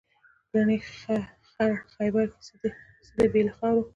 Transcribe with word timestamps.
ګنې 0.51 0.77
خړ 1.55 1.71
خیبر 1.93 2.27
کې 2.33 2.39
څه 3.05 3.13
دي 3.15 3.27
بې 3.31 3.41
له 3.47 3.53
خاورو. 3.57 3.89